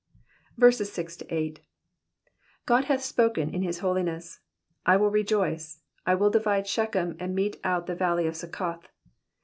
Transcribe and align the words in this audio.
6 0.59 1.17
God 2.65 2.85
hath 2.85 3.03
spoken 3.03 3.53
in 3.53 3.61
his 3.61 3.79
holiness; 3.85 4.39
I 4.83 4.97
will 4.97 5.11
rejoice, 5.11 5.83
I 6.07 6.15
will 6.15 6.31
divide 6.31 6.65
Shechein, 6.65 7.17
and 7.19 7.35
mete 7.35 7.59
out 7.63 7.85
the 7.85 7.93
valley 7.93 8.25
of 8.25 8.35
Succoth. 8.35 8.87